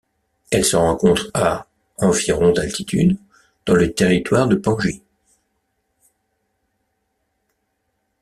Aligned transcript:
Elle 0.49 0.65
se 0.65 0.75
rencontre 0.77 1.29
à 1.35 1.67
environ 1.99 2.51
d'altitude 2.51 3.17
dans 3.67 3.75
le 3.75 3.93
territoire 3.93 4.47
de 4.47 4.55
Pangi. 4.55 5.03